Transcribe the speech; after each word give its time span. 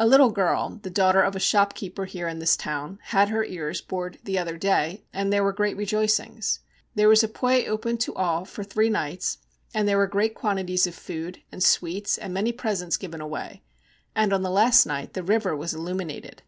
A 0.00 0.04
little 0.08 0.30
girl, 0.30 0.80
the 0.82 0.90
daughter 0.90 1.22
of 1.22 1.36
a 1.36 1.38
shopkeeper 1.38 2.04
here 2.04 2.26
in 2.26 2.40
this 2.40 2.56
town, 2.56 2.98
had 3.14 3.28
her 3.28 3.44
ears 3.44 3.80
bored 3.80 4.18
the 4.24 4.36
other 4.36 4.56
day, 4.58 5.04
and 5.12 5.32
there 5.32 5.44
were 5.44 5.52
great 5.52 5.76
rejoicings. 5.76 6.58
There 6.96 7.08
was 7.08 7.22
a 7.22 7.28
pwè 7.28 7.68
open 7.68 7.96
to 7.98 8.12
all 8.16 8.44
for 8.44 8.64
three 8.64 8.90
nights, 8.90 9.38
and 9.72 9.86
there 9.86 9.96
were 9.98 10.08
great 10.08 10.34
quantities 10.34 10.88
of 10.88 10.96
food, 10.96 11.42
and 11.52 11.62
sweets, 11.62 12.18
and 12.18 12.34
many 12.34 12.50
presents 12.50 12.96
given 12.96 13.20
away, 13.20 13.62
and 14.12 14.32
on 14.32 14.42
the 14.42 14.50
last 14.50 14.86
night 14.86 15.12
the 15.14 15.22
river 15.22 15.54
was 15.54 15.72
illuminated. 15.72 16.42